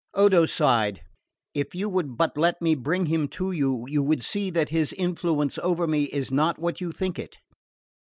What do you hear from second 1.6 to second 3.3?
you would but let me bring him